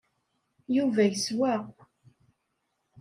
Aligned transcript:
Yuba 0.75 1.01
yeswa. 1.09 1.53